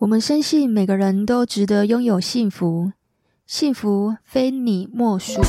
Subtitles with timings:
[0.00, 2.90] 我们深信每个人都值得拥有幸福，
[3.46, 5.42] 幸福非你莫属。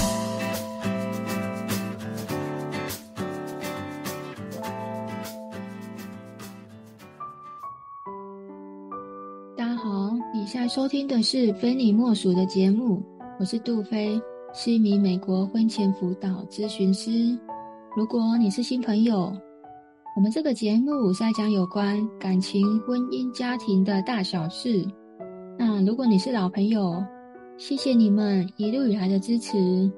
[9.55, 13.01] 大家好，以下收听的是《非你莫属》的节目，
[13.39, 14.21] 我是杜菲，
[14.53, 17.39] 是一名美国婚前辅导咨询师。
[17.95, 19.33] 如果你是新朋友，
[20.13, 24.85] 我们这个节目在讲有关感情、婚姻、家庭的大小事。
[25.57, 27.01] 那如果你是老朋友，
[27.57, 29.89] 谢谢你们一路以来的支持。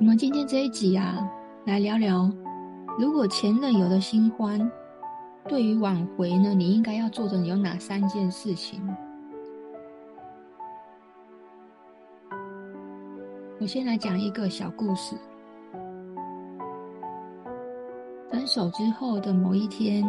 [0.00, 1.24] 我们今天这一集啊，
[1.64, 2.28] 来聊聊，
[2.98, 4.60] 如果前任有了新欢，
[5.48, 8.82] 对于挽回呢，你应该要做的有哪三件事情？
[13.62, 15.14] 我先来讲一个小故事。
[18.28, 20.04] 分手之后的某一天，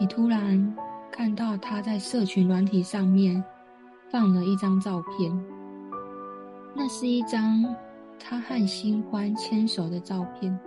[0.00, 0.76] 你突然
[1.12, 3.40] 看到他在社群软体上面
[4.10, 5.32] 放了一张照片，
[6.74, 7.64] 那是一张
[8.18, 10.58] 他和新欢牵手的照片。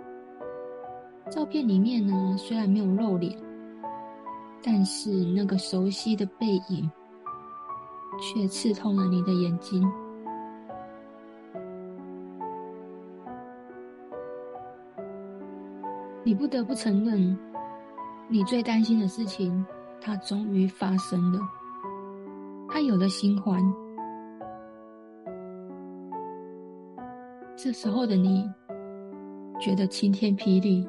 [1.30, 3.38] 照片里面呢，虽然没有露脸，
[4.62, 6.90] 但是那个熟悉的背影
[8.18, 9.86] 却刺痛了你的眼睛。
[16.22, 17.36] 你不得不承认，
[18.28, 19.64] 你最担心的事情，
[20.00, 21.38] 它终于发生了。
[22.68, 23.60] 他有了新欢，
[27.56, 28.48] 这时候的你，
[29.58, 30.86] 觉得晴天霹雳。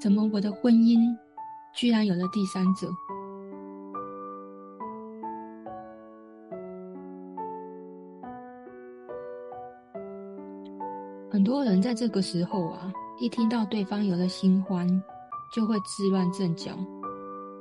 [0.00, 1.00] 怎么我的婚姻
[1.74, 2.88] 居然有了第三者？
[11.28, 12.92] 很多人在这个时候啊。
[13.16, 14.86] 一听到对方有了新欢，
[15.54, 16.72] 就会自乱阵脚，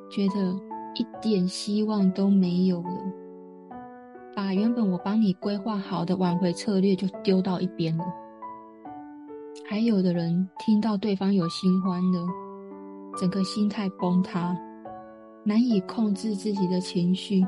[0.10, 0.52] 觉得
[0.96, 2.90] 一点希望都没有了，
[4.36, 8.04] 把原本我帮你规划好的挽回策略就丢到一边了。
[9.64, 12.26] 还有的人听到对方有新欢了，
[13.16, 14.58] 整个心态崩塌，
[15.44, 17.46] 难以控制自己的情绪，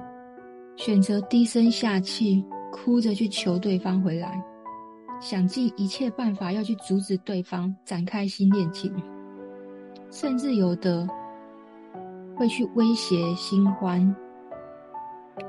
[0.76, 4.44] 选择低声下气，哭着去求对方回来。
[5.20, 8.94] 想尽一切办法要去阻止对方展开新恋情，
[10.12, 11.08] 甚至有的
[12.36, 14.16] 会去威胁新欢，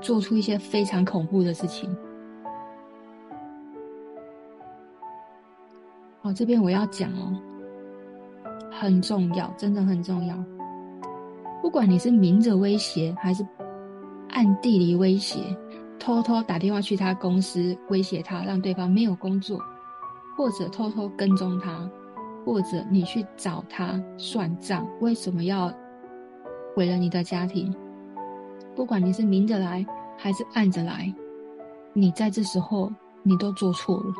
[0.00, 1.94] 做出一些非常恐怖的事情。
[6.22, 7.38] 好，这边我要讲哦，
[8.70, 10.36] 很重要，真的很重要。
[11.60, 13.46] 不管你是明着威胁，还是
[14.30, 15.38] 暗地里威胁。
[15.98, 19.60] 偷偷打电话去他公司威胁他，让对方没有工作，
[20.36, 21.90] 或者偷偷跟踪他，
[22.44, 25.72] 或者你去找他算账，为什么要
[26.74, 27.74] 毁了你的家庭？
[28.74, 29.84] 不管你是明着来
[30.16, 31.12] 还是暗着来，
[31.92, 32.92] 你在这时候
[33.22, 34.14] 你都做错了。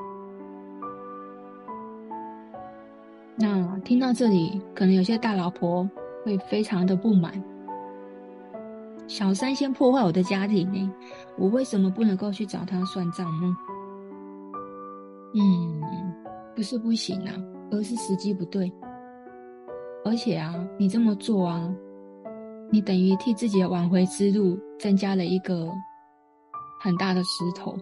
[3.37, 5.89] 那听到这里，可能有些大老婆
[6.25, 7.33] 会非常的不满。
[9.09, 10.93] 小三先破坏我的家庭呢，
[11.39, 13.57] 我为什么不能够去找他算账呢？
[15.35, 15.81] 嗯，
[16.55, 17.33] 不是不行啊，
[17.71, 18.73] 而是时机不对。
[20.05, 21.73] 而且啊，你这么做啊，
[22.71, 25.69] 你等于替自己的挽回之路增加了一个
[26.81, 27.77] 很大的石头，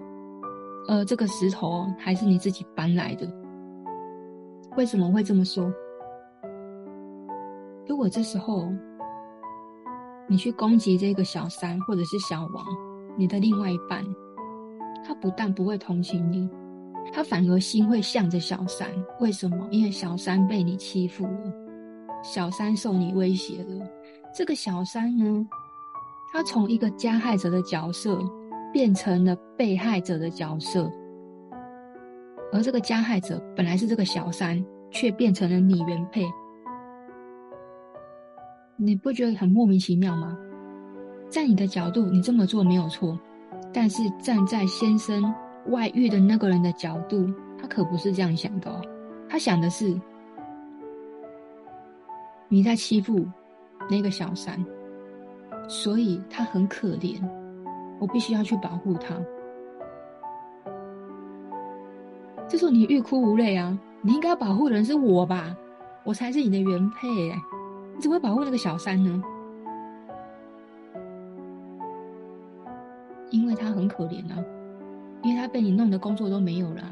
[0.89, 3.27] 而这个石头还是你自己搬来的。
[4.77, 5.73] 为什么会这么说？
[7.87, 8.69] 如果这时候，
[10.27, 12.65] 你去攻击这个小三或者是小王，
[13.17, 14.05] 你的另外一半，
[15.05, 16.49] 他不但不会同情你，
[17.13, 18.89] 他反而心会向着小三。
[19.21, 19.69] 为什么？
[19.71, 21.53] 因为小三被你欺负了，
[22.23, 23.87] 小三受你威胁了。
[24.35, 25.47] 这个小三呢，
[26.33, 28.19] 他从一个加害者的角色
[28.73, 30.91] 变成了被害者的角色，
[32.51, 36.25] 而这个加害者本来是这个小三，却变成了你原配。
[38.77, 40.37] 你不觉得很莫名其妙吗？
[41.29, 43.19] 在你的角度，你这么做没有错，
[43.73, 45.33] 但是站在先生
[45.69, 47.27] 外遇的那个人的角度，
[47.57, 48.81] 他可不是这样想的哦。
[49.29, 49.95] 他想的是
[52.49, 53.25] 你在欺负
[53.89, 54.65] 那个小三，
[55.69, 57.17] 所以他很可怜，
[58.01, 59.15] 我必须要去保护他。
[62.49, 63.77] 这时候你欲哭无泪啊！
[64.03, 65.57] 你应该保护的人是我吧？
[66.05, 67.37] 我才是你的原配欸。
[67.95, 69.23] 你怎么会保护那个小三呢？
[73.31, 74.39] 因为他很可怜啊，
[75.23, 76.83] 因为他被你弄得工作都没有了，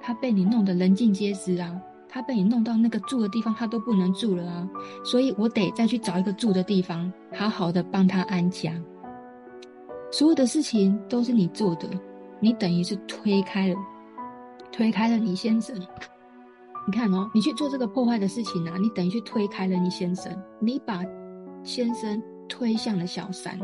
[0.00, 1.78] 他被你弄得人尽皆知啊，
[2.08, 4.68] 他被你弄到那个住的地方，他都不能住了啊，
[5.04, 8.72] 所以我得再去找一个住的地方，好好的帮他安家。
[10.10, 11.88] 所有的事情都是你做的，
[12.38, 13.76] 你等于是推开了，
[14.72, 15.76] 推开了你先生。
[16.86, 21.04] 你看哦，你去做这个破坏的事情啊，你等于去推开了你先生，你把
[21.62, 23.58] 先生推向了小三，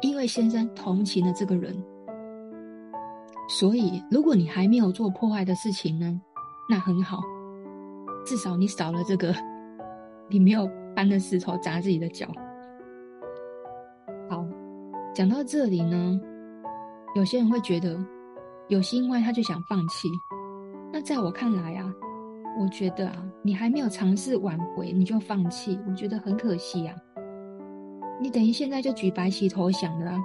[0.00, 1.76] 因为先生同情了这个人。
[3.48, 6.20] 所以，如果你还没有做破坏的事情呢，
[6.68, 7.20] 那很好，
[8.24, 9.34] 至少你少了这个，
[10.28, 12.28] 你没有搬着石头砸自己的脚。
[14.28, 14.46] 好，
[15.12, 16.20] 讲到这里呢，
[17.16, 17.98] 有些人会觉得
[18.68, 20.08] 有心坏，他就想放弃。
[20.92, 21.92] 那在我看来啊，
[22.58, 26.94] 我觉得啊，你还没有尝试挽回，你就放弃，我觉得很可惜啊。
[28.20, 30.18] 你等于现在就举白旗投降了啊。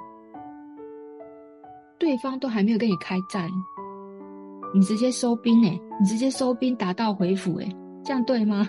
[1.98, 3.50] 对方都还没有跟你开战，
[4.74, 5.80] 你直接收兵哎！
[6.00, 7.68] 你直接收兵，打道回府哎，
[8.04, 8.68] 这样对吗？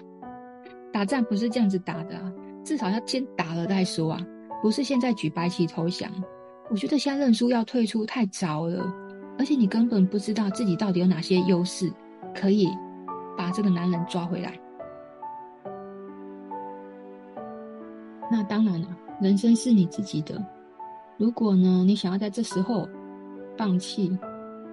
[0.93, 2.32] 打仗不是这样子打的啊，
[2.62, 4.20] 至少要先打了再说啊，
[4.62, 6.08] 不是现在举白旗投降。
[6.70, 8.94] 我觉得现在认输要退出太早了，
[9.38, 11.93] 而且你根本不知道自己到底有哪些优势，
[12.35, 12.69] 可以
[13.36, 14.58] 把这个男人抓回来。
[18.30, 18.88] 那当然了，
[19.20, 20.44] 人生是你自己的。
[21.16, 22.88] 如果呢，你想要在这时候。
[23.58, 24.14] 放弃，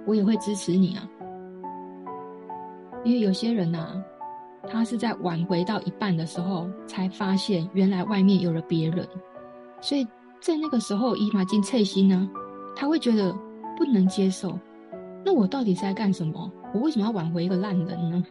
[0.05, 1.07] 我也会支持你啊。
[3.05, 3.95] 因为有些人啊，
[4.67, 9.07] 他是在挽回到一半的时候，才发现原来外面有了别人，
[9.79, 10.05] 所以
[10.41, 12.29] 在那个时候，伊玛金翠心呢，
[12.75, 13.31] 他会觉得
[13.77, 14.59] 不能接受。
[15.23, 16.51] 那我到底是在干什么？
[16.73, 18.21] 我为什么要挽回一个烂人呢？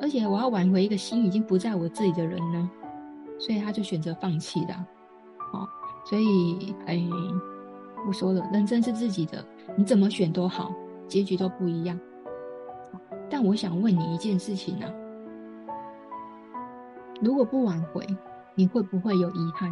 [0.00, 2.70] 而且我要挽回一个心已经不在我自己的人呢？
[3.38, 4.86] 所以他就选择放弃了。
[5.52, 5.66] 哦，
[6.04, 7.02] 所以哎。
[8.06, 9.44] 我说了，人生是自己的，
[9.76, 10.72] 你怎么选都好，
[11.08, 11.98] 结局都不一样。
[13.28, 14.88] 但我想问你一件事情啊，
[17.20, 18.06] 如果不挽回，
[18.54, 19.68] 你会不会有遗憾？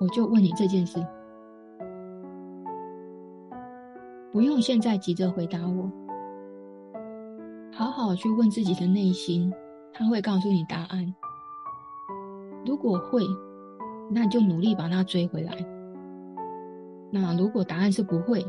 [0.00, 1.04] 我就问你这件事，
[4.30, 5.90] 不用现在急着回答我，
[7.78, 9.52] 好好去问自己的内心，
[9.92, 11.14] 他会告诉你答案。
[12.66, 13.22] 如果会，
[14.10, 15.52] 那你就努力把他追回来。
[17.12, 18.44] 那如果答案是不会，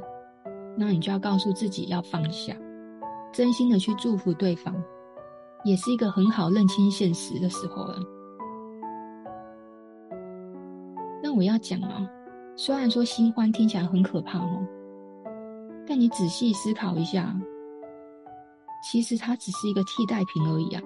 [0.75, 2.55] 那你就要告诉自己要放下，
[3.31, 4.75] 真心的去祝福对方，
[5.63, 7.99] 也是一个很好认清现实的时候了。
[11.21, 12.09] 那我要讲啊，
[12.55, 14.65] 虽然说新欢听起来很可怕哦，
[15.85, 17.39] 但你仔细思考一下，
[18.81, 20.81] 其实它只是一个替代品而已啊。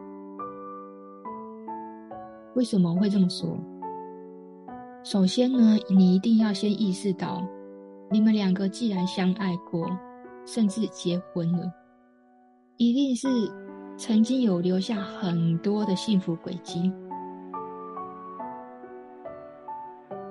[2.55, 3.57] 为什么会这么说？
[5.03, 7.43] 首先呢，你一定要先意识到。
[8.11, 9.89] 你们两个既然相爱过，
[10.45, 11.71] 甚至结婚了，
[12.77, 13.27] 一定是
[13.97, 16.91] 曾经有留下很多的幸福轨迹，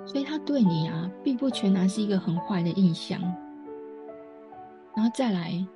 [0.07, 3.21] 所以他对你啊，并不全然是一个很坏的印象。
[4.95, 5.67] 然后再来，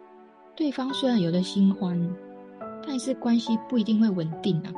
[0.56, 2.00] 对方虽然有了新欢，
[2.87, 4.73] 但是关系不一定会稳定啊。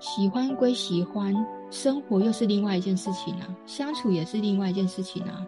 [0.00, 1.34] 喜欢归喜欢。
[1.70, 5.46] 生活又是另外一件事情啊，相处也是另外一件事情啊。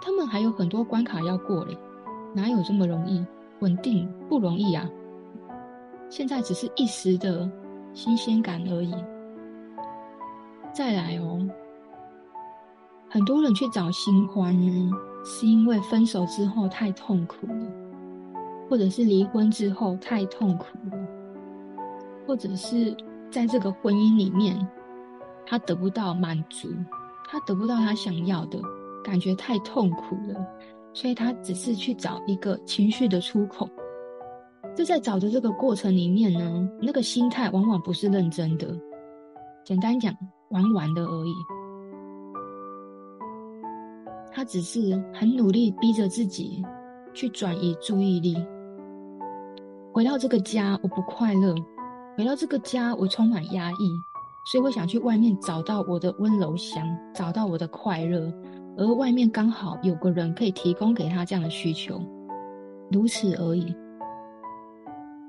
[0.00, 1.76] 他们还有很多关卡要过嘞，
[2.32, 3.26] 哪有这么容易？
[3.58, 4.88] 稳定不容易啊。
[6.08, 7.50] 现在只是一时的
[7.92, 8.94] 新鲜感而已。
[10.72, 11.44] 再来哦，
[13.08, 14.54] 很多人去找新欢，
[15.24, 17.72] 是因为分手之后太痛苦了，
[18.68, 20.98] 或者是离婚之后太痛苦了，
[22.26, 22.96] 或者是。
[23.32, 24.58] 在这个婚姻里面，
[25.46, 26.68] 他得不到满足，
[27.28, 28.60] 他得不到他想要的，
[29.04, 30.44] 感觉太痛苦了，
[30.92, 33.70] 所以他只是去找一个情绪的出口。
[34.74, 38.66] 就在找的这个过程里面呢，那个心态往往不是认真的，
[39.64, 40.12] 简单讲，
[40.48, 41.32] 玩玩的而已。
[44.32, 46.62] 他只是很努力逼着自己
[47.12, 48.36] 去转移注意力，
[49.92, 51.54] 回到这个家，我不快乐。
[52.16, 53.90] 回到这个家，我充满压抑，
[54.50, 58.32] 所以我想去外面找到我的温柔乡，找到我的快乐，
[58.76, 62.00] 而外面刚好有个人可以提供给他这样的需求，
[62.90, 63.74] 如此而已。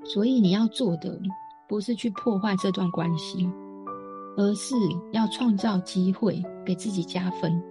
[0.04, 1.18] 所以你要做的
[1.68, 3.48] 不是去破坏这段关系，
[4.36, 4.74] 而是
[5.12, 7.62] 要创造机会给自己加分。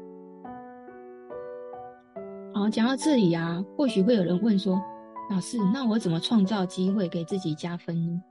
[2.62, 4.80] 好，讲到这里啊，或许会有人问说
[5.32, 8.22] ：“老师，那我怎么创造机会给自己加分呢？”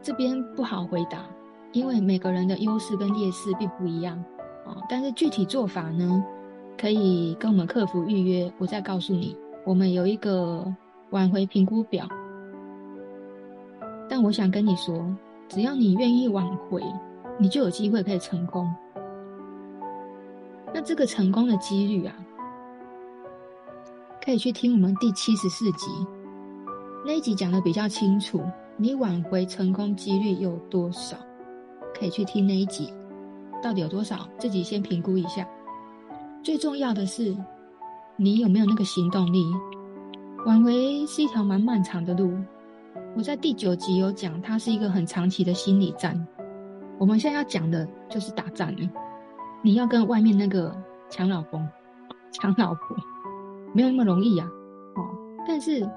[0.00, 1.24] 这边不好回答，
[1.72, 4.16] 因为每个人的优势跟劣势并不一样
[4.64, 4.76] 啊。
[4.88, 6.24] 但是具体做法呢，
[6.80, 9.36] 可以跟我们客服预约，我再告诉你
[9.66, 10.72] 我们有一个
[11.10, 12.06] 挽回评估表，
[14.08, 15.04] 但我想跟你说，
[15.48, 16.80] 只要你愿意挽回，
[17.40, 18.72] 你就有机会可以成功。
[20.74, 22.14] 那这个成功的几率啊，
[24.24, 25.86] 可以去听我们第七十四集
[27.04, 28.42] 那一集讲的比较清楚，
[28.76, 31.16] 你挽回成功几率有多少？
[31.98, 32.92] 可以去听那一集，
[33.62, 34.28] 到底有多少？
[34.38, 35.48] 自己先评估一下。
[36.42, 37.36] 最重要的是，
[38.16, 39.44] 你有没有那个行动力？
[40.46, 42.32] 挽回是一条蛮漫长的路。
[43.16, 46.26] 我在第九集有讲，它是一个很长期的心理战。
[46.98, 48.88] 我们现在要讲的就是打仗了。
[49.62, 50.74] 你要跟外面那个
[51.10, 51.66] 抢老公、
[52.32, 52.96] 抢老婆，
[53.74, 54.48] 没有那么容易啊。
[54.94, 55.02] 哦，
[55.46, 55.88] 但是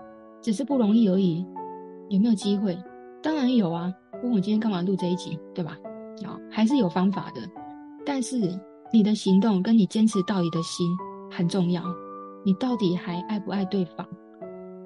[0.41, 1.45] 只是不容易而已。
[2.09, 2.77] 有没有机会？
[3.21, 3.93] 当然有啊。
[4.23, 5.77] 问我今天干嘛录这一集，对吧？
[6.25, 7.41] 啊，还是有方法的。
[8.05, 8.37] 但是
[8.91, 10.87] 你的行动跟你坚持到底的心
[11.31, 11.83] 很重要。
[12.43, 14.05] 你到底还爱不爱对方？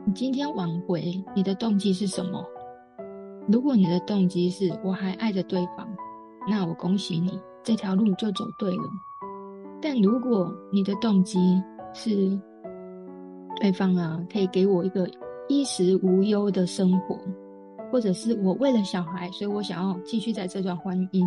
[0.06, 2.46] 你今天挽回，你的动机是什么？
[3.48, 5.88] 如果你的动机是我还爱着对方，
[6.48, 8.84] 那我恭喜你，这条路就走对了。
[9.82, 11.62] 但如果你的动机
[11.94, 12.40] 是
[13.60, 15.06] 对方啊，可以给我一个
[15.50, 17.20] 衣食无忧的生活。
[17.92, 21.24] 或者是我为了小孩，所以我想要继续在这段婚姻，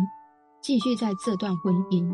[0.61, 2.07] 继续在这段婚姻，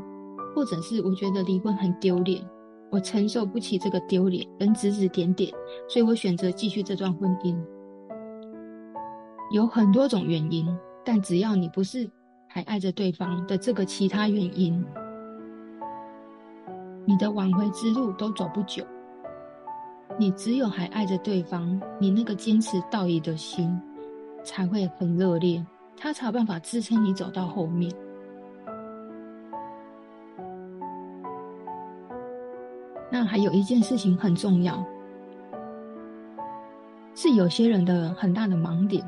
[0.56, 2.42] 或者是我觉得离婚很丢脸，
[2.90, 5.52] 我承受不起这个丢脸跟指指点点，
[5.90, 7.58] 所以我选择继续这段婚姻。
[9.52, 10.66] 有很多种原因，
[11.04, 12.10] 但只要你不是
[12.56, 14.82] 还爱着对方的这个其他原因，
[17.04, 18.82] 你的挽回之路都走不久。
[20.18, 23.78] 你只有还爱着对方，你那个坚持到底的心。
[24.42, 25.66] 才会很热烈，
[25.98, 27.92] 他才有办法支撑你走到后面。
[33.12, 34.82] 那还有一件事情很重要，
[37.16, 39.04] 是有些人的很大的盲点。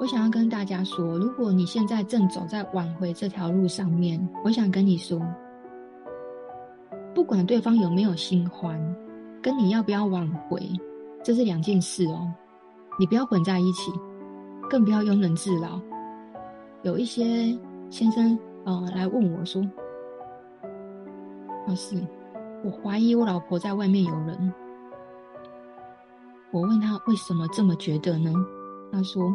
[0.00, 5.20] 我想要跟大家说，如果你现在正走在挽回这条路上面，我想跟你说，
[7.14, 8.78] 不管对方有没有新欢，
[9.40, 10.68] 跟你要不要挽回，
[11.22, 12.30] 这是两件事哦。
[12.98, 13.92] 你不要混在一起，
[14.68, 15.80] 更不要庸人自扰。
[16.82, 17.56] 有一些
[17.88, 19.62] 先生呃来问我说
[21.66, 21.96] ：“老师，
[22.64, 24.52] 我怀疑我老婆在外面有人。”
[26.52, 28.32] 我问他为什么这么觉得呢？
[28.92, 29.34] 他说：“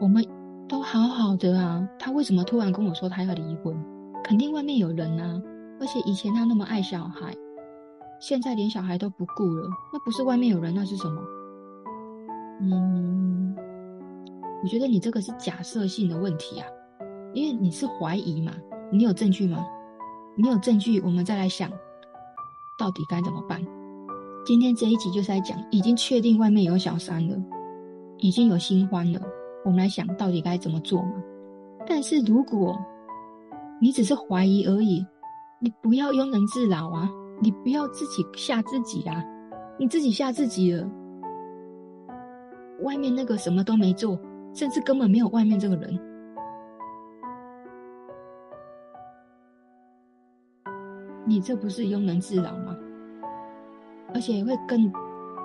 [0.00, 0.24] 我们
[0.68, 3.76] 都好好的啊，他为什么突然跟我说他要离婚？
[4.24, 5.40] 肯定外面有人啊！
[5.80, 7.34] 而且以前他那么爱小孩，
[8.20, 11.22] 现在连小孩都不顾了，那不是外面有人，那是什么？”
[12.60, 13.56] 嗯，
[14.62, 16.66] 我觉得你这个是假设性的问题啊，
[17.32, 18.52] 因为你是怀疑嘛，
[18.92, 19.64] 你有证据吗？
[20.36, 21.70] 你有证据，我们再来想，
[22.78, 23.64] 到底该怎么办？
[24.44, 27.36] 今天这一集就是来讲，已经确定外面有小三了，
[28.18, 29.20] 已经有新欢了，
[29.64, 31.22] 我们来想到底该怎么做嘛？
[31.86, 32.78] 但是如果
[33.80, 35.06] 你只是怀疑而已，
[35.58, 37.08] 你不要庸人自扰啊，
[37.40, 39.24] 你不要自己吓自己啊，
[39.78, 40.88] 你自己吓自己了。
[42.82, 44.18] 外面那个什么都没做，
[44.54, 45.98] 甚至根本没有外面这个人，
[51.26, 52.76] 你这不是庸人自扰吗？
[54.14, 54.90] 而且会更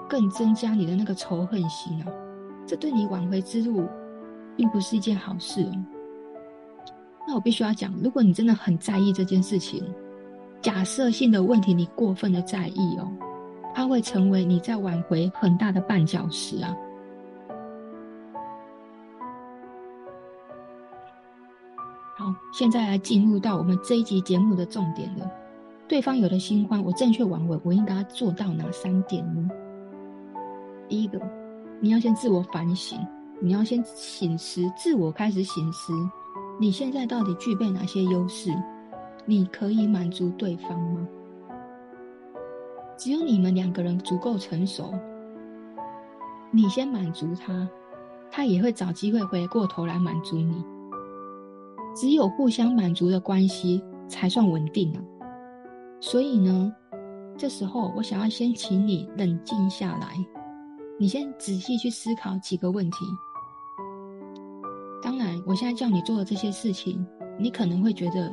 [0.07, 2.11] 更增加你的那个仇恨心啊！
[2.65, 3.87] 这对你挽回之路，
[4.55, 5.71] 并不是一件好事哦。
[7.27, 9.83] 那我必须要讲，如果你真的很在意这件事情，
[10.61, 13.11] 假设性的问题你过分的在意哦，
[13.73, 16.75] 它会成为你在挽回很大的绊脚石啊。
[22.15, 25.29] 好，现在来进入到我们这一集节目的重点了。
[25.87, 29.49] 对方有了新欢，我正确挽回，我应该做到哪三点呢？
[30.87, 31.19] 第一个，
[31.79, 32.99] 你要先自我反省，
[33.43, 35.91] 你要先醒思，自我开始醒思，
[36.57, 38.49] 你现在到底具备哪些优势？
[39.25, 41.05] 你可以满足对方吗？
[42.97, 44.93] 只有你们两个人足够成熟，
[46.51, 47.67] 你先满足他，
[48.31, 50.63] 他也会找机会回过头来满足你。
[51.93, 55.03] 只有互相满足的关系才算稳定啊！
[55.99, 56.73] 所以呢，
[57.37, 60.15] 这时候我想要先请你冷静下来，
[60.97, 63.05] 你先仔细去思考几个问题。
[65.03, 67.05] 当然，我现在叫你做的这些事情，
[67.37, 68.31] 你可能会觉得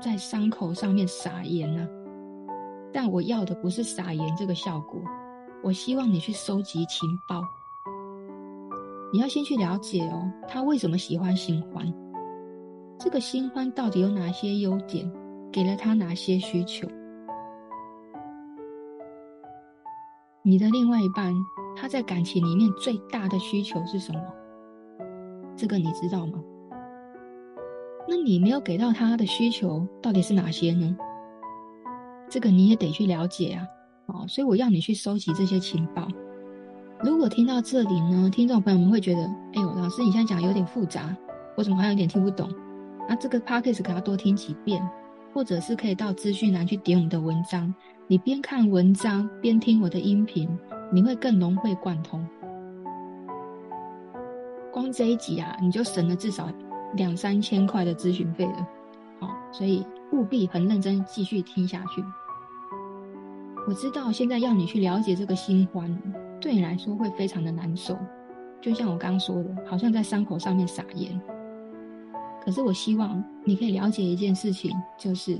[0.00, 1.88] 在伤口上面撒盐啊，
[2.92, 5.00] 但我要的不是撒盐这个效果，
[5.62, 7.40] 我希望你去收集情报。
[9.12, 11.86] 你要先去了解哦，他为什么喜欢新欢。
[12.98, 15.08] 这个新欢到底有哪些优点？
[15.52, 16.88] 给了他哪些需求？
[20.42, 21.32] 你的另外一半
[21.76, 24.20] 他在感情里面最大的需求是什么？
[25.56, 26.40] 这个你知道吗？
[28.08, 30.96] 那你没有给到他的需求到底是哪些呢？
[32.28, 33.66] 这个你也得去了解啊。
[34.06, 36.08] 哦，所以我要你去收集这些情报。
[37.00, 39.22] 如果听到这里呢，听众朋友们会觉得，
[39.54, 41.16] 哎呦，老师你现在讲有点复杂，
[41.56, 42.48] 我怎么好像有点听不懂？
[43.08, 44.82] 那这个 podcast 可要多听几遍，
[45.32, 47.72] 或者是可以到资讯栏去点我们的文章。
[48.08, 50.48] 你边看文章边听我的音频，
[50.92, 52.26] 你会更融会贯通。
[54.72, 56.48] 光这一集啊，你就省了至少
[56.94, 58.66] 两三千块的咨询费了。
[59.20, 62.02] 好，所以务必很认真继续听下去。
[63.68, 65.96] 我知道现在要你去了解这个新欢，
[66.40, 67.96] 对你来说会非常的难受，
[68.60, 71.20] 就像我刚刚说的，好像在伤口上面撒盐。
[72.44, 75.36] 可是我希望你可以了解一件事情，就是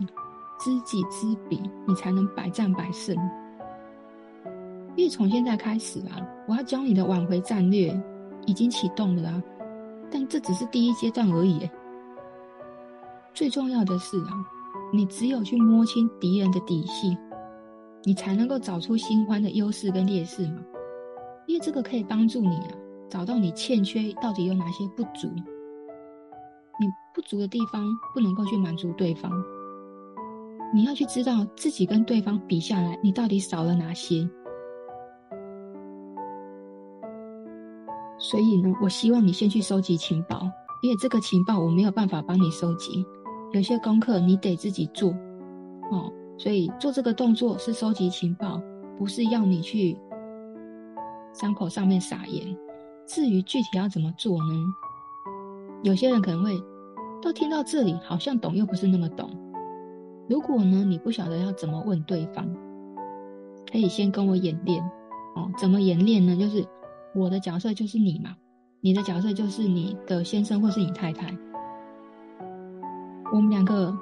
[0.61, 3.17] 知己知彼，你才能百战百胜。
[4.95, 7.99] 因为从现在开始啊，我要教你的挽回战略
[8.47, 9.43] 已经启动了啊，
[10.11, 11.69] 但这只是第一阶段而已。
[13.35, 14.45] 最重要的是啊，
[14.93, 17.17] 你只有去摸清敌人的底细，
[18.05, 20.59] 你才能够找出新欢的优势跟劣势嘛。
[21.47, 22.69] 因为这个可以帮助你啊，
[23.09, 25.29] 找到你欠缺到底有哪些不足。
[26.81, 29.31] 你不足的地方不能够去满足对方，
[30.75, 34.29] 你要去知道自己跟对方比下来，你到底少了哪些。
[38.33, 40.41] 所以呢，我希望你先去收集情报，
[40.81, 43.05] 因为这个情报我没有办法帮你收集，
[43.53, 45.11] 有些功课你得自己做
[45.91, 46.11] 哦。
[46.39, 48.59] 所以做这个动作是收集情报，
[48.97, 49.99] 不是要你去
[51.35, 52.57] 伤口上面撒盐。
[53.07, 54.55] 至于具体要怎么做呢？
[55.83, 56.59] 有些人可能会
[57.21, 59.29] 都听到这里，好像懂又不是那么懂。
[60.27, 62.49] 如果呢，你不晓得要怎么问对方，
[63.71, 64.83] 可以先跟我演练
[65.37, 65.51] 哦。
[65.59, 66.35] 怎么演练呢？
[66.35, 66.67] 就是
[67.15, 68.37] 我的角色就是你嘛，
[68.81, 71.35] 你的角色就是你的先生或是你太太。
[73.33, 73.97] 我们两个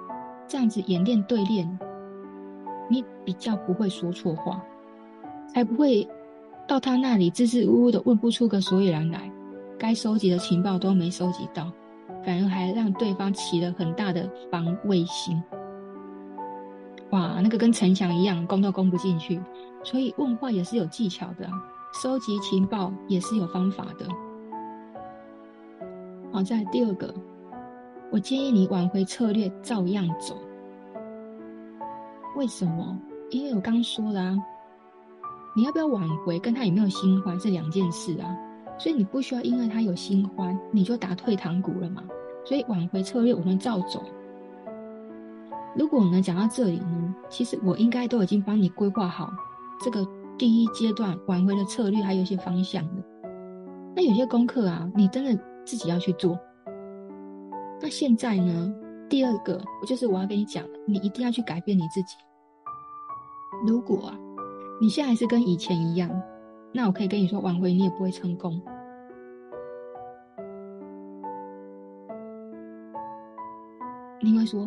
[0.46, 1.78] 这样子演练对练，
[2.88, 4.62] 你比较不会说错话，
[5.52, 6.08] 才不会
[6.66, 9.30] 到他那里支支吾吾的问不出个所以然来。
[9.78, 11.72] 该收集的情报都没收集到，
[12.22, 15.42] 反而还让对方起了很大的防卫心。
[17.12, 19.40] 哇，那个跟城墙一样，攻都攻不进去。
[19.82, 21.52] 所以问话也是有技巧的啊，
[21.92, 24.06] 收集情报也是有方法的。
[26.32, 27.12] 好，再来第二个，
[28.10, 30.36] 我建议你挽回策略照样走。
[32.36, 32.96] 为什么？
[33.30, 34.38] 因为我刚说了啊，
[35.56, 38.36] 你要不要挽回，跟他有没有新欢是两件事啊。
[38.78, 42.04] 所以你不需要因为他有新欢，你就打退堂鼓了嘛。
[42.44, 44.02] 所以挽回策略我们照走。
[45.76, 49.28] 如果呢讲到这里呢，其实我应该都已经帮你规划好
[49.80, 50.06] 这个
[50.40, 53.04] 第一阶段挽回的策略，还有一些方向的。
[53.94, 56.38] 那有些功课啊，你真的自己要去做。
[57.78, 58.74] 那现在呢，
[59.06, 62.16] 第二个我就是我要跟你讲，你一定要去改变你自己。
[63.66, 64.18] 如果啊，
[64.80, 66.10] 你现在是跟以前一样。
[66.72, 68.58] 那我可以跟你说，挽回你也不会成功。
[74.22, 74.64] 你会说，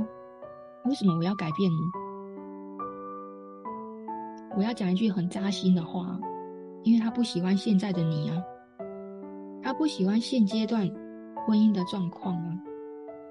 [0.85, 2.02] 为什么我要改变呢？
[4.55, 6.19] 我要讲一句很扎心的话，
[6.83, 8.43] 因为他不喜欢现在的你啊，
[9.61, 10.89] 他不喜欢现阶段
[11.45, 12.59] 婚姻的状况啊，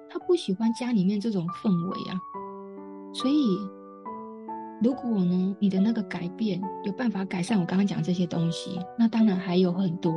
[0.09, 2.21] 他不喜欢家里面这种氛围啊，
[3.13, 3.59] 所以。
[4.85, 10.13] 如果呢，你的那个改变有办法改善我刚刚讲这些东西，那当然还有很多，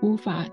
[0.00, 0.46] 无法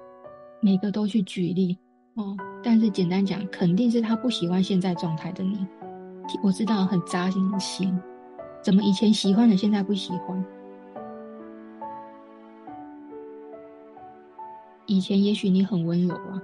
[0.60, 1.78] 每个都去举例
[2.16, 2.36] 哦。
[2.62, 5.66] 但是简单讲，肯定是他不喜欢现在状态的你。
[6.42, 7.98] 我知道很扎心的心，
[8.62, 10.46] 怎么以前喜欢的现在不喜欢？
[14.86, 16.42] 以前也许你很温柔啊，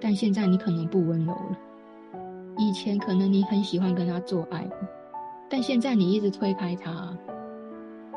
[0.00, 1.56] 但现在你可能不温柔了。
[2.58, 4.68] 以前可能你很喜欢跟他做爱，
[5.48, 7.16] 但现在你一直推开他。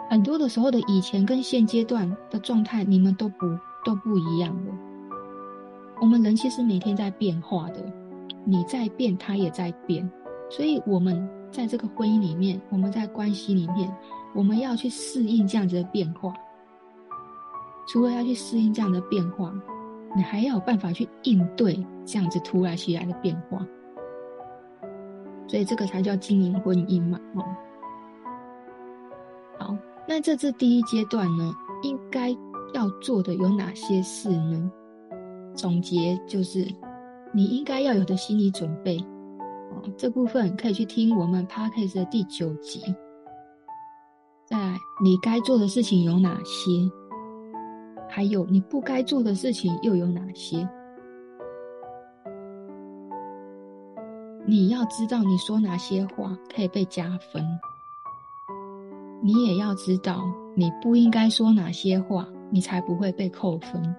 [0.09, 3.45] 很多的时候的以前跟现阶段的状态，你们都不
[3.85, 4.71] 都不一样的。
[6.01, 7.83] 我们人其实每天在变化的，
[8.45, 10.09] 你在变，他也在变。
[10.49, 13.89] 所以我们在这个婚姻里面，我们在关系里面，
[14.33, 16.33] 我们要去适应这样子的变化。
[17.87, 19.53] 除了要去适应这样的变化，
[20.15, 23.65] 你还要有办法去应对这样子突然起来的变化。
[25.47, 27.43] 所以这个才叫经营婚姻嘛，哦。
[29.57, 32.29] 好，那这这第一阶段呢，应该
[32.73, 34.71] 要做的有哪些事呢？
[35.55, 36.67] 总结就是，
[37.33, 39.03] 你应该要有的心理准备。
[39.97, 42.81] 这部分可以去听我们 Podcast 的第九集。
[44.45, 46.71] 在你该做的事情有哪些？
[48.07, 50.67] 还有你不该做的事情又有哪些？
[54.45, 57.45] 你要知道你说哪些话可以被加分，
[59.21, 60.23] 你也要知道
[60.55, 63.95] 你不应该说哪些话，你才不会被扣分。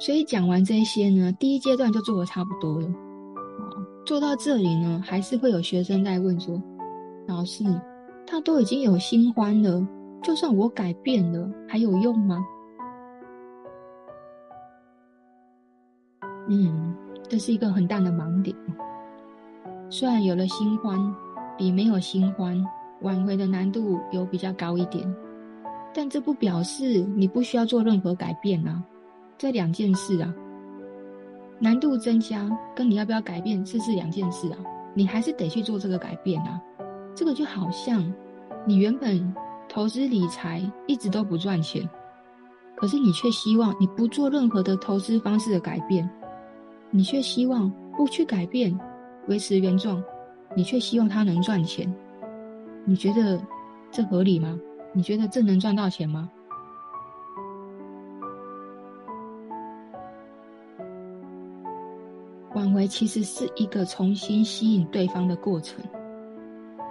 [0.00, 2.88] 所以讲完这些呢，第一阶段就做的差不多了。
[4.06, 6.60] 做到这里呢，还是会有学生在问说
[7.28, 7.62] ：“老师，
[8.26, 9.86] 他都已经有新欢了，
[10.22, 12.42] 就算我改变了，还有用吗？”
[16.48, 16.96] 嗯，
[17.28, 18.56] 这是一个很大的盲点。
[19.90, 20.98] 虽然有了新欢，
[21.58, 22.56] 比没有新欢
[23.02, 25.06] 挽回的难度有比较高一点，
[25.92, 28.82] 但这不表示你不需要做任何改变啊。
[29.40, 30.34] 这两件事啊，
[31.58, 34.58] 难度增加跟你要不要改变，这是两件事啊。
[34.92, 36.60] 你还是得去做这个改变啊。
[37.14, 38.04] 这个就好像
[38.66, 39.34] 你原本
[39.66, 41.88] 投资理财一直都不赚钱，
[42.76, 46.06] 可是你却希望你不做任何的投资方式的改变，
[46.90, 48.78] 你却希望不去改变，
[49.28, 50.04] 维持原状，
[50.54, 51.90] 你却希望它能赚钱。
[52.84, 53.40] 你觉得
[53.90, 54.60] 这合理吗？
[54.92, 56.30] 你觉得这能赚到钱吗？
[62.86, 65.84] 其实是一个重新吸引对方的过程。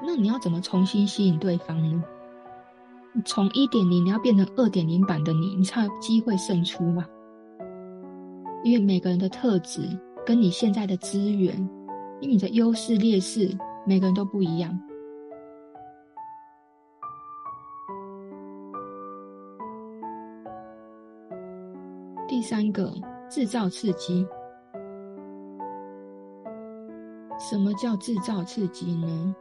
[0.05, 2.03] 那你要怎么重新吸引对方呢？
[3.25, 7.05] 从一点零你要变成二点零版的你，你才有机会胜出嘛。
[8.63, 9.81] 因为每个人的特质
[10.25, 11.55] 跟你现在的资源，
[12.21, 13.49] 因为你的优势劣势，
[13.85, 14.79] 每个人都不一样。
[22.27, 22.93] 第三个，
[23.29, 24.25] 制造刺激。
[27.49, 29.35] 什么叫制造刺激呢？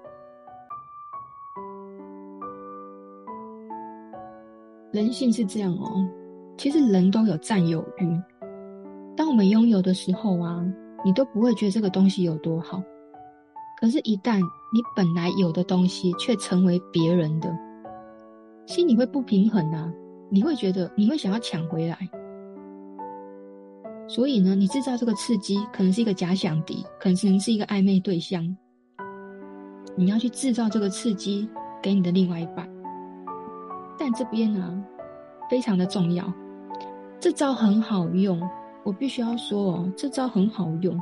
[4.90, 6.09] 人性是这样哦，
[6.57, 8.18] 其实人都有占有欲。
[9.14, 10.64] 当我们拥有的时候啊，
[11.05, 12.83] 你都不会觉得这个东西有多好。
[13.79, 17.55] 可是，一旦你本来有的东西却成为别人的，
[18.64, 19.92] 心里会不平衡啊，
[20.31, 21.99] 你会觉得你会想要抢回来。
[24.09, 28.57] 所以呢，你制造这个刺激，可能是一个假想敌，可能是一个暧昧对象。
[29.94, 31.47] 你要去制造这个刺激
[31.83, 32.66] 给你的另外一半。
[33.99, 34.83] 但这边呢，
[35.51, 36.33] 非常的重要，
[37.21, 38.40] 这招很好用，
[38.83, 40.99] 我必须要说哦，这招很好用，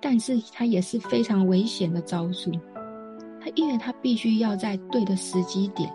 [0.00, 2.50] 但是它也是非常危险的招数。
[3.40, 5.94] 它因为它必须要在对的时机点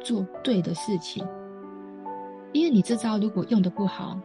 [0.00, 1.26] 做对的事情，
[2.52, 4.20] 因为你这招如果用的不好。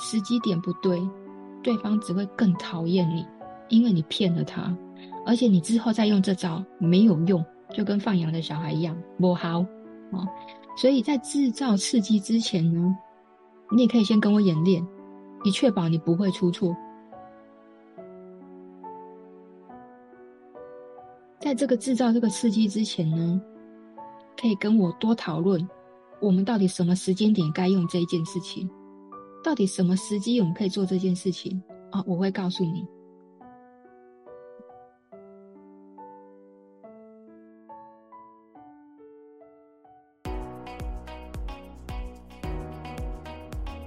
[0.00, 1.00] 时机点不对，
[1.62, 3.24] 对方只会更讨厌你，
[3.68, 4.76] 因为你骗了他，
[5.26, 9.60] 而且你之后再用这招没有用，就跟放羊的小孩一样，不好
[10.10, 10.26] 啊！
[10.76, 12.96] 所以在制造刺激之前呢，
[13.70, 14.84] 你也可以先跟我演练，
[15.44, 16.74] 以确保你不会出错。
[21.38, 23.40] 在这个制造这个刺激之前呢，
[24.40, 25.68] 可以跟我多讨论，
[26.20, 28.68] 我们到底什么时间点该用这一件事情。
[29.42, 32.04] 到底什么时机我们可以做这件事情啊？
[32.06, 32.86] 我会告诉你。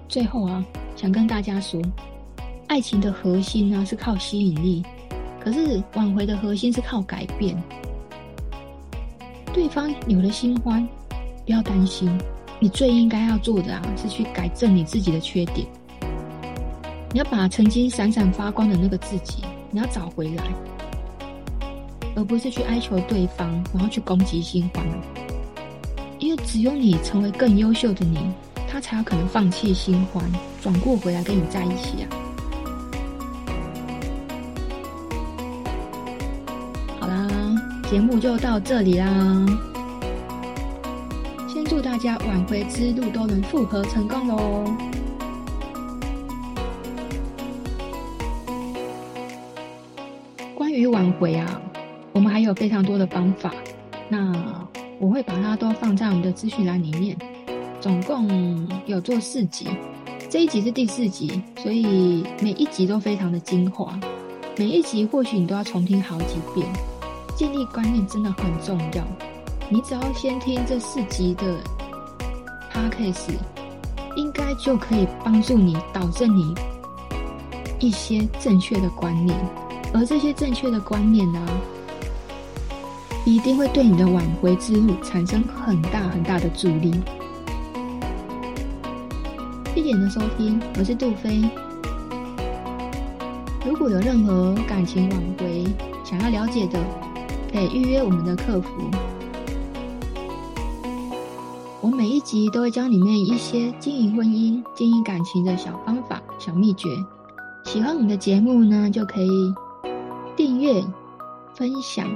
[0.07, 0.63] 最后啊，
[0.95, 1.81] 想跟大家说，
[2.67, 4.83] 爱情的核心呢是靠吸引力，
[5.39, 7.55] 可是挽回的核心是靠改变。
[9.53, 10.87] 对方有了新欢，
[11.45, 12.15] 不要担心。
[12.63, 15.67] 你最应该要做的啊，是去改正你自己的缺点。
[17.11, 20.45] 你要把曾经闪闪发光的那个自己，你要找回来，
[22.15, 24.81] 而不是去哀求对方，然后去攻击新欢。
[26.19, 28.17] 因为只有你成为更优秀的你，
[28.65, 30.23] 他才有可能放弃新欢，
[30.61, 32.07] 转过回来跟你在一起啊。
[36.97, 37.27] 好啦，
[37.89, 39.45] 节目就到这里啦。
[41.63, 44.65] 祝大家挽回之路都能复合成功喽！
[50.55, 51.61] 关于挽回啊，
[52.11, 53.53] 我们还有非常多的方法，
[54.09, 54.33] 那
[54.99, 57.17] 我会把它都放在我们的资讯栏里面。
[57.79, 59.67] 总共有做四集，
[60.29, 63.99] 这一集是第四集，所以每一集都非常的精华。
[64.57, 66.67] 每一集或许你都要重听好几遍，
[67.35, 69.32] 建立观念真的很重要。
[69.69, 71.57] 你只要先听这四集的
[72.71, 73.31] podcast，
[74.15, 76.53] 应该就可以帮助你导正你
[77.79, 79.35] 一些正确的观念，
[79.93, 81.39] 而这些正确的观念呢、
[83.25, 86.93] 一定会对你的挽回之路产生很大很大的助力。
[89.73, 91.41] 谢谢你的收听，我是杜菲。
[93.65, 95.65] 如果有任何感情挽回
[96.03, 96.79] 想要了解的，
[97.51, 98.69] 可以预约我们的客服。
[102.23, 106.89] 集都会教里面一些经营婚姻、经营感情的小方法、小秘诀。
[107.65, 109.53] 喜欢我们的节目呢，就可以
[110.35, 110.83] 订阅、
[111.55, 112.07] 分享。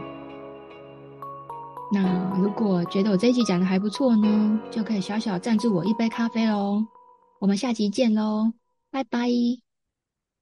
[1.92, 6.84] 那如果觉得我这一集讲的还不错呢，就可以小小赞助我一杯咖啡喽。
[7.40, 8.54] 我们下集见喽，
[8.92, 9.67] 拜拜。